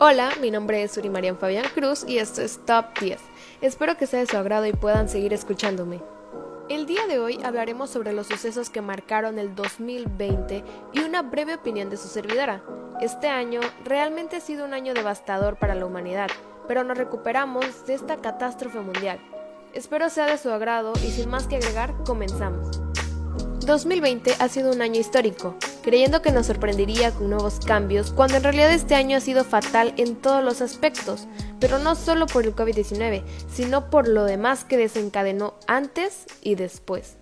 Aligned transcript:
Hola, 0.00 0.30
mi 0.40 0.52
nombre 0.52 0.84
es 0.84 0.96
Uri 0.96 1.10
Marian 1.10 1.36
Fabián 1.36 1.64
Cruz 1.74 2.04
y 2.06 2.18
esto 2.18 2.40
es 2.40 2.64
Top 2.64 2.96
10. 3.00 3.18
Espero 3.62 3.96
que 3.96 4.06
sea 4.06 4.20
de 4.20 4.26
su 4.26 4.36
agrado 4.36 4.64
y 4.64 4.72
puedan 4.72 5.08
seguir 5.08 5.32
escuchándome. 5.32 6.00
El 6.68 6.86
día 6.86 7.08
de 7.08 7.18
hoy 7.18 7.40
hablaremos 7.42 7.90
sobre 7.90 8.12
los 8.12 8.28
sucesos 8.28 8.70
que 8.70 8.80
marcaron 8.80 9.40
el 9.40 9.56
2020 9.56 10.62
y 10.92 11.00
una 11.00 11.22
breve 11.22 11.56
opinión 11.56 11.90
de 11.90 11.96
su 11.96 12.06
servidora. 12.06 12.62
Este 13.00 13.26
año 13.26 13.60
realmente 13.84 14.36
ha 14.36 14.40
sido 14.40 14.64
un 14.64 14.72
año 14.72 14.94
devastador 14.94 15.56
para 15.56 15.74
la 15.74 15.86
humanidad, 15.86 16.28
pero 16.68 16.84
nos 16.84 16.96
recuperamos 16.96 17.84
de 17.86 17.94
esta 17.94 18.18
catástrofe 18.18 18.78
mundial. 18.78 19.18
Espero 19.74 20.10
sea 20.10 20.26
de 20.26 20.38
su 20.38 20.48
agrado 20.52 20.92
y 21.04 21.10
sin 21.10 21.28
más 21.28 21.48
que 21.48 21.56
agregar, 21.56 21.92
comenzamos. 22.06 22.80
2020 23.66 24.36
ha 24.38 24.48
sido 24.48 24.70
un 24.70 24.80
año 24.80 25.00
histórico, 25.00 25.56
creyendo 25.82 26.22
que 26.22 26.32
nos 26.32 26.46
sorprendería 26.46 27.10
con 27.12 27.30
nuevos 27.30 27.60
cambios, 27.64 28.12
cuando 28.12 28.36
en 28.36 28.42
realidad 28.42 28.72
este 28.72 28.94
año 28.94 29.16
ha 29.16 29.20
sido 29.20 29.44
fatal 29.44 29.94
en 29.96 30.16
todos 30.16 30.44
los 30.44 30.60
aspectos, 30.60 31.26
pero 31.60 31.78
no 31.78 31.94
solo 31.94 32.26
por 32.26 32.44
el 32.44 32.54
COVID-19, 32.54 33.22
sino 33.50 33.90
por 33.90 34.08
lo 34.08 34.24
demás 34.24 34.64
que 34.64 34.76
desencadenó 34.76 35.54
antes 35.66 36.26
y 36.42 36.54
después. 36.54 37.16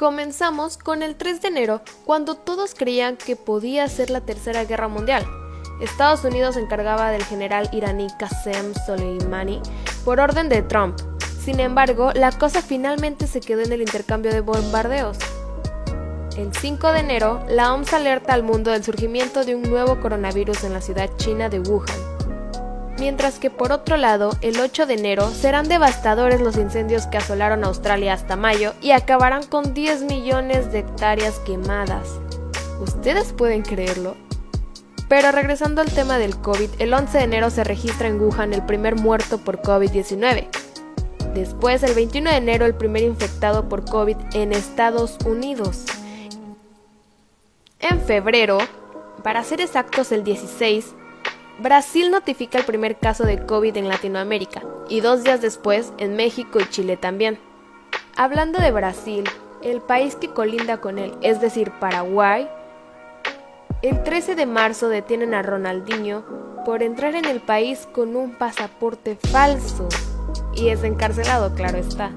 Comenzamos 0.00 0.78
con 0.78 1.02
el 1.02 1.16
3 1.16 1.42
de 1.42 1.48
enero, 1.48 1.82
cuando 2.06 2.34
todos 2.34 2.74
creían 2.74 3.18
que 3.18 3.36
podía 3.36 3.86
ser 3.86 4.08
la 4.08 4.22
Tercera 4.22 4.64
Guerra 4.64 4.88
Mundial. 4.88 5.26
Estados 5.82 6.24
Unidos 6.24 6.54
se 6.54 6.62
encargaba 6.62 7.10
del 7.10 7.22
general 7.24 7.68
iraní 7.72 8.06
Qasem 8.18 8.72
Soleimani 8.86 9.60
por 10.04 10.20
orden 10.20 10.48
de 10.48 10.62
Trump, 10.62 10.98
sin 11.44 11.58
embargo, 11.60 12.12
la 12.14 12.32
cosa 12.32 12.62
finalmente 12.62 13.26
se 13.26 13.40
quedó 13.40 13.62
en 13.62 13.72
el 13.72 13.80
intercambio 13.80 14.32
de 14.32 14.40
bombardeos. 14.40 15.16
El 16.36 16.54
5 16.54 16.92
de 16.92 17.00
enero, 17.00 17.44
la 17.48 17.74
OMS 17.74 17.92
alerta 17.94 18.34
al 18.34 18.42
mundo 18.42 18.70
del 18.70 18.84
surgimiento 18.84 19.44
de 19.44 19.56
un 19.56 19.62
nuevo 19.62 20.00
coronavirus 20.00 20.64
en 20.64 20.74
la 20.74 20.80
ciudad 20.80 21.10
china 21.16 21.48
de 21.48 21.60
Wuhan. 21.60 21.88
Mientras 22.98 23.38
que 23.38 23.50
por 23.50 23.72
otro 23.72 23.96
lado, 23.96 24.30
el 24.42 24.60
8 24.60 24.86
de 24.86 24.94
enero 24.94 25.30
serán 25.30 25.68
devastadores 25.68 26.40
los 26.40 26.56
incendios 26.56 27.06
que 27.06 27.16
asolaron 27.16 27.64
Australia 27.64 28.12
hasta 28.12 28.36
mayo 28.36 28.74
y 28.82 28.90
acabarán 28.90 29.44
con 29.44 29.72
10 29.72 30.02
millones 30.02 30.70
de 30.70 30.80
hectáreas 30.80 31.38
quemadas. 31.40 32.20
¿Ustedes 32.80 33.32
pueden 33.32 33.62
creerlo? 33.62 34.16
Pero 35.08 35.32
regresando 35.32 35.80
al 35.80 35.90
tema 35.90 36.18
del 36.18 36.36
COVID, 36.36 36.68
el 36.78 36.92
11 36.92 37.18
de 37.18 37.24
enero 37.24 37.50
se 37.50 37.64
registra 37.64 38.06
en 38.06 38.20
Wuhan 38.20 38.52
el 38.52 38.64
primer 38.64 38.96
muerto 38.96 39.38
por 39.38 39.60
COVID-19. 39.62 40.59
Después, 41.34 41.84
el 41.84 41.94
21 41.94 42.28
de 42.28 42.36
enero, 42.36 42.66
el 42.66 42.74
primer 42.74 43.04
infectado 43.04 43.68
por 43.68 43.84
COVID 43.84 44.16
en 44.32 44.52
Estados 44.52 45.16
Unidos. 45.24 45.84
En 47.78 48.00
febrero, 48.00 48.58
para 49.22 49.44
ser 49.44 49.60
exactos 49.60 50.10
el 50.10 50.24
16, 50.24 50.92
Brasil 51.60 52.10
notifica 52.10 52.58
el 52.58 52.64
primer 52.64 52.98
caso 52.98 53.24
de 53.24 53.46
COVID 53.46 53.76
en 53.76 53.88
Latinoamérica 53.88 54.62
y 54.88 55.00
dos 55.02 55.22
días 55.22 55.40
después 55.40 55.92
en 55.98 56.16
México 56.16 56.58
y 56.58 56.68
Chile 56.68 56.96
también. 56.96 57.38
Hablando 58.16 58.58
de 58.58 58.72
Brasil, 58.72 59.24
el 59.62 59.80
país 59.80 60.16
que 60.16 60.30
colinda 60.30 60.80
con 60.80 60.98
él, 60.98 61.14
es 61.22 61.40
decir, 61.40 61.70
Paraguay, 61.78 62.50
el 63.82 64.02
13 64.02 64.34
de 64.34 64.46
marzo 64.46 64.88
detienen 64.88 65.34
a 65.34 65.42
Ronaldinho 65.42 66.24
por 66.64 66.82
entrar 66.82 67.14
en 67.14 67.24
el 67.24 67.40
país 67.40 67.86
con 67.92 68.16
un 68.16 68.32
pasaporte 68.34 69.16
falso 69.16 69.88
y 70.54 70.68
es 70.68 70.84
encarcelado, 70.84 71.54
claro 71.54 71.78
está. 71.78 72.10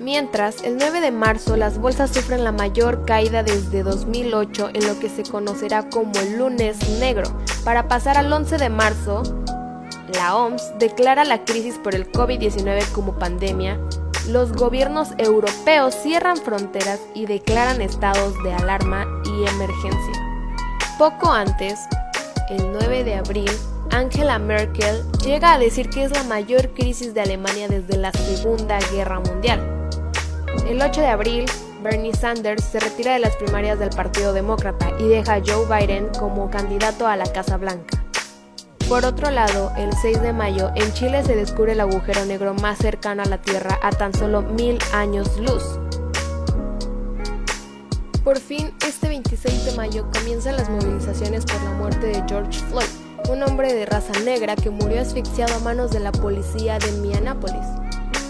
Mientras, 0.00 0.62
el 0.62 0.78
9 0.78 1.00
de 1.00 1.10
marzo 1.10 1.56
las 1.56 1.78
bolsas 1.78 2.10
sufren 2.10 2.42
la 2.42 2.52
mayor 2.52 3.04
caída 3.04 3.42
desde 3.42 3.82
2008 3.82 4.70
en 4.72 4.86
lo 4.86 4.98
que 4.98 5.10
se 5.10 5.24
conocerá 5.24 5.90
como 5.90 6.12
el 6.20 6.38
lunes 6.38 6.76
negro. 6.98 7.30
Para 7.64 7.86
pasar 7.86 8.16
al 8.16 8.32
11 8.32 8.56
de 8.56 8.70
marzo, 8.70 9.22
la 10.14 10.36
OMS 10.36 10.78
declara 10.78 11.24
la 11.24 11.44
crisis 11.44 11.78
por 11.78 11.94
el 11.94 12.10
COVID-19 12.10 12.90
como 12.92 13.18
pandemia, 13.18 13.78
los 14.28 14.52
gobiernos 14.52 15.08
europeos 15.18 15.94
cierran 15.94 16.36
fronteras 16.36 17.00
y 17.14 17.26
declaran 17.26 17.80
estados 17.80 18.34
de 18.42 18.52
alarma 18.52 19.06
y 19.24 19.48
emergencia. 19.48 20.12
Poco 20.98 21.30
antes, 21.30 21.78
el 22.50 22.72
9 22.72 23.04
de 23.04 23.14
abril, 23.14 23.50
Angela 23.90 24.38
Merkel 24.38 25.02
llega 25.24 25.52
a 25.52 25.58
decir 25.58 25.90
que 25.90 26.04
es 26.04 26.12
la 26.12 26.22
mayor 26.24 26.70
crisis 26.70 27.12
de 27.12 27.20
Alemania 27.22 27.68
desde 27.68 27.96
la 27.96 28.12
Segunda 28.12 28.78
Guerra 28.92 29.20
Mundial. 29.20 29.60
El 30.66 30.80
8 30.80 31.00
de 31.00 31.06
abril, 31.08 31.44
Bernie 31.82 32.14
Sanders 32.14 32.64
se 32.64 32.78
retira 32.80 33.14
de 33.14 33.18
las 33.18 33.36
primarias 33.36 33.78
del 33.78 33.90
Partido 33.90 34.32
Demócrata 34.32 34.90
y 34.98 35.08
deja 35.08 35.34
a 35.34 35.42
Joe 35.44 35.66
Biden 35.66 36.08
como 36.18 36.50
candidato 36.50 37.06
a 37.06 37.16
la 37.16 37.26
Casa 37.26 37.56
Blanca. 37.56 38.04
Por 38.88 39.04
otro 39.04 39.30
lado, 39.30 39.72
el 39.76 39.92
6 39.92 40.20
de 40.20 40.32
mayo, 40.32 40.70
en 40.74 40.92
Chile 40.92 41.22
se 41.24 41.36
descubre 41.36 41.72
el 41.72 41.80
agujero 41.80 42.24
negro 42.24 42.54
más 42.54 42.78
cercano 42.78 43.22
a 43.22 43.26
la 43.26 43.40
Tierra 43.40 43.78
a 43.82 43.90
tan 43.90 44.12
solo 44.12 44.42
mil 44.42 44.78
años 44.92 45.38
luz. 45.38 45.62
Por 48.24 48.38
fin, 48.38 48.72
este 48.86 49.08
26 49.08 49.64
de 49.64 49.72
mayo 49.76 50.06
comienzan 50.12 50.56
las 50.56 50.68
movilizaciones 50.68 51.44
por 51.44 51.62
la 51.62 51.70
muerte 51.72 52.06
de 52.08 52.22
George 52.28 52.58
Floyd, 52.68 52.84
un 53.30 53.44
hombre 53.44 53.72
de 53.72 53.86
raza 53.86 54.12
negra 54.24 54.56
que 54.56 54.70
murió 54.70 55.00
asfixiado 55.00 55.54
a 55.54 55.60
manos 55.60 55.92
de 55.92 56.00
la 56.00 56.10
policía 56.10 56.78
de 56.80 56.90
Minneapolis. 56.92 57.64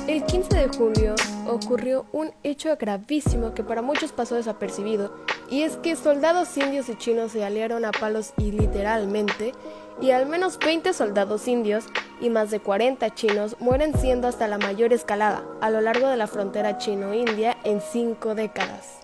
El 0.07 0.25
15 0.25 0.57
de 0.57 0.69
julio 0.69 1.15
ocurrió 1.47 2.05
un 2.13 2.33
hecho 2.43 2.77
gravísimo 2.77 3.55
que 3.55 3.65
para 3.65 3.81
muchos 3.81 4.13
pasó 4.13 4.35
desapercibido, 4.35 5.15
y 5.49 5.63
es 5.63 5.77
que 5.79 5.97
soldados 5.97 6.55
indios 6.59 6.91
y 6.91 6.97
chinos 6.97 7.33
se 7.33 7.45
aliaron 7.45 7.87
a 7.87 7.93
palos 7.93 8.35
y 8.37 8.53
literalmente, 8.53 9.55
y 10.03 10.11
al 10.11 10.27
menos 10.27 10.59
20 10.59 10.93
soldados 10.93 11.49
indios 11.49 11.87
y 12.21 12.29
más 12.29 12.51
de 12.51 12.61
40 12.61 13.15
chinos 13.15 13.57
mueren 13.59 13.99
siendo 13.99 14.29
hasta 14.29 14.49
la 14.49 14.59
mayor 14.59 14.93
escalada 14.93 15.45
a 15.63 15.71
lo 15.71 15.81
largo 15.81 16.09
de 16.09 16.17
la 16.19 16.27
frontera 16.27 16.77
chino-india 16.77 17.57
en 17.65 17.81
cinco 17.81 18.35
décadas. 18.35 19.01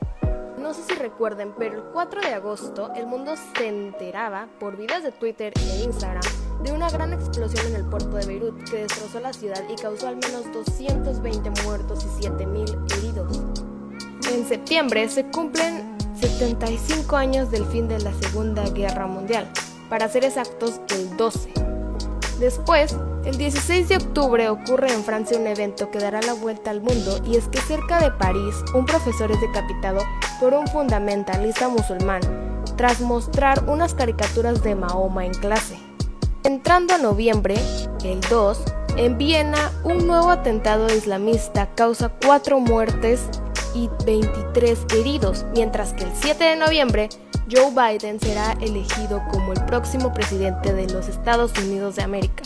No 0.59 0.73
sé 0.73 0.83
si 0.89 0.95
recuerden, 0.95 1.53
pero 1.59 1.77
el 1.77 1.85
4 1.93 2.21
de 2.23 2.35
agosto 2.35 2.91
el 2.95 3.07
mundo 3.07 3.35
se 3.37 3.69
enteraba 3.69 4.49
por 4.59 4.77
videos 4.77 5.03
de 5.03 5.13
Twitter 5.13 5.53
e 5.57 5.85
Instagram 5.85 6.23
de 6.63 6.73
una 6.73 6.89
gran 6.89 7.13
explosión 7.13 7.67
en 7.67 7.77
el 7.77 7.85
puerto 7.85 8.17
de 8.17 8.27
Beirut 8.27 8.69
que 8.71 8.83
destrozó 8.83 9.21
la 9.21 9.33
ciudad 9.33 9.63
y 9.69 9.77
causó 9.77 10.09
al 10.09 10.17
menos 10.17 10.51
220 10.53 11.51
muertos 11.63 12.05
y 12.05 12.27
7.000 12.27 12.97
heridos. 12.97 13.41
En 14.33 14.47
septiembre 14.49 15.09
se 15.09 15.27
cumplen 15.27 15.97
75 16.19 17.17
años 17.17 17.51
del 17.51 17.67
fin 17.67 17.87
de 17.87 18.01
la 18.01 18.15
Segunda 18.15 18.65
Guerra 18.71 19.07
Mundial, 19.07 19.49
para 19.91 20.09
ser 20.09 20.25
exactos 20.25 20.81
el 20.89 21.17
12. 21.17 21.53
Después, 22.41 22.97
el 23.25 23.37
16 23.39 23.89
de 23.89 23.97
octubre 23.97 24.49
ocurre 24.49 24.93
en 24.93 25.03
Francia 25.05 25.39
un 25.39 25.47
evento 25.47 25.91
que 25.91 25.99
dará 25.99 26.21
la 26.23 26.33
vuelta 26.33 26.71
al 26.71 26.81
mundo 26.81 27.19
y 27.25 27.37
es 27.37 27.49
que 27.49 27.61
cerca 27.61 28.01
de 28.01 28.11
París 28.11 28.55
un 28.75 28.87
profesor 28.87 29.31
es 29.31 29.41
decapitado 29.41 30.01
por 30.41 30.55
un 30.55 30.67
fundamentalista 30.67 31.69
musulmán 31.69 32.21
tras 32.77 33.01
mostrar 33.01 33.65
unas 33.69 33.95
caricaturas 33.95 34.63
de 34.63 34.75
Mahoma 34.75 35.25
en 35.25 35.33
clase. 35.33 35.79
Entrando 36.45 36.95
a 36.95 36.99
noviembre, 36.99 37.57
el 38.05 38.21
2, 38.21 38.59
en 38.97 39.19
Viena 39.19 39.73
un 39.85 40.07
nuevo 40.07 40.31
atentado 40.31 40.87
islamista 40.95 41.69
causa 41.75 42.11
4 42.25 42.61
muertes 42.61 43.23
y 43.75 43.91
23 44.05 44.79
heridos, 44.99 45.45
mientras 45.55 45.93
que 45.93 46.05
el 46.05 46.13
7 46.15 46.45
de 46.45 46.57
noviembre 46.57 47.09
Joe 47.51 47.71
Biden 47.71 48.19
será 48.21 48.53
elegido 48.61 49.23
como 49.31 49.53
el 49.53 49.65
próximo 49.65 50.13
presidente 50.13 50.73
de 50.73 50.87
los 50.89 51.09
Estados 51.09 51.53
Unidos 51.59 51.97
de 51.97 52.03
América. 52.03 52.43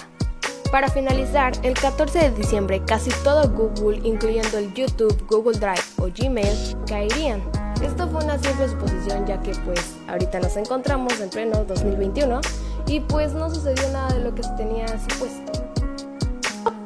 Para 0.71 0.89
finalizar, 0.89 1.53
el 1.63 1.75
14 1.75 2.19
de 2.19 2.31
diciembre 2.31 2.83
casi 2.85 3.11
todo 3.25 3.49
Google, 3.51 4.01
incluyendo 4.05 4.59
el 4.59 4.73
YouTube, 4.73 5.27
Google 5.27 5.59
Drive 5.59 5.83
o 5.99 6.09
Gmail, 6.17 6.77
caerían. 6.87 7.43
Esto 7.83 8.09
fue 8.09 8.23
una 8.25 8.39
simple 8.39 8.69
suposición 8.69 9.27
ya 9.27 9.41
que 9.41 9.53
pues 9.65 9.97
ahorita 10.07 10.39
nos 10.41 10.57
encontramos 10.57 11.19
en 11.21 11.31
pleno 11.31 11.65
2021 11.65 12.41
y 12.87 13.01
pues 13.01 13.33
no 13.33 13.49
sucedió 13.53 13.89
nada 13.91 14.13
de 14.13 14.21
lo 14.21 14.35
que 14.35 14.43
se 14.43 14.51
tenía 14.51 14.87
supuesto. 14.87 15.53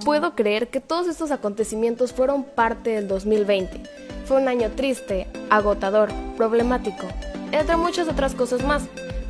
Puedo 0.05 0.35
creer 0.35 0.69
que 0.69 0.81
todos 0.81 1.09
estos 1.09 1.31
acontecimientos 1.31 2.13
fueron 2.13 2.45
parte 2.45 2.91
del 2.91 3.09
2020. 3.09 3.83
Fue 4.27 4.37
un 4.37 4.49
año 4.49 4.71
triste, 4.71 5.27
agotador, 5.51 6.11
problemático, 6.37 7.07
entre 7.51 7.77
muchas 7.77 8.07
otras 8.09 8.35
cosas 8.35 8.63
más 8.63 8.83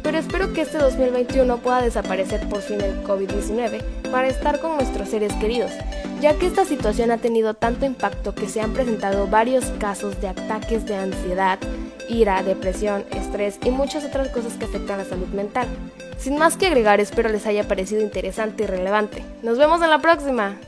pero 0.04 0.18
espero 0.18 0.52
que 0.52 0.60
este 0.60 0.78
2021 0.78 1.56
pueda 1.58 1.82
desaparecer 1.82 2.46
por 2.48 2.60
fin 2.60 2.80
el 2.82 3.02
COVID-19 3.02 3.82
para 4.12 4.28
estar 4.28 4.60
con 4.60 4.76
nuestros 4.76 5.08
seres 5.08 5.32
queridos, 5.32 5.72
ya 6.20 6.34
que 6.34 6.46
esta 6.46 6.66
situación 6.66 7.10
ha 7.10 7.16
tenido 7.16 7.54
tanto 7.54 7.86
impacto 7.86 8.34
que 8.34 8.46
se 8.46 8.60
han 8.60 8.74
presentado 8.74 9.26
varios 9.26 9.64
casos 9.80 10.20
de 10.20 10.28
ataques 10.28 10.84
de 10.84 10.96
ansiedad, 10.96 11.58
ira, 12.08 12.42
depresión, 12.42 13.04
estrés 13.10 13.58
y 13.64 13.70
muchas 13.70 14.04
otras 14.04 14.28
cosas 14.28 14.52
que 14.52 14.66
afectan 14.66 14.98
la 14.98 15.06
salud 15.06 15.28
mental. 15.28 15.66
Sin 16.18 16.38
más 16.38 16.58
que 16.58 16.66
agregar, 16.66 17.00
espero 17.00 17.30
les 17.30 17.46
haya 17.46 17.66
parecido 17.66 18.02
interesante 18.02 18.64
y 18.64 18.66
relevante. 18.66 19.24
Nos 19.42 19.56
vemos 19.56 19.82
en 19.82 19.90
la 19.90 20.00
próxima. 20.00 20.58